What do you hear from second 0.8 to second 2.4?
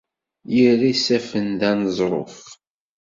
isaffen d aneẓruf.